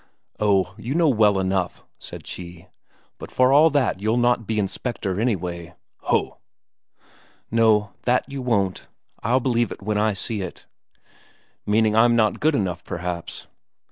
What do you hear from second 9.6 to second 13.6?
it when I see it." "Meaning I'm not good enough, perhaps?"